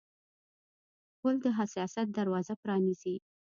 [1.19, 3.15] غول د حساسیت دروازه پرانیزي.